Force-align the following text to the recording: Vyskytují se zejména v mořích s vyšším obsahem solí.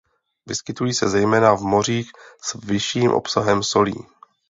Vyskytují 0.47 0.93
se 0.93 1.09
zejména 1.09 1.53
v 1.53 1.61
mořích 1.61 2.11
s 2.41 2.53
vyšším 2.65 3.11
obsahem 3.11 3.63
solí. 3.63 4.05